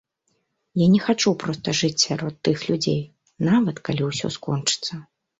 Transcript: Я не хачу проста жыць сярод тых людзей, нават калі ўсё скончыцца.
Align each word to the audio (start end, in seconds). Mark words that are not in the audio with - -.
Я 0.81 0.85
не 0.93 0.99
хачу 1.07 1.33
проста 1.43 1.75
жыць 1.79 1.99
сярод 2.03 2.39
тых 2.49 2.63
людзей, 2.69 2.97
нават 3.49 3.83
калі 3.91 4.07
ўсё 4.07 4.31
скончыцца. 4.37 4.93